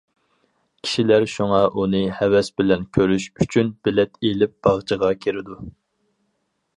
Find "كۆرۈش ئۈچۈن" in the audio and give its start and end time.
2.99-3.69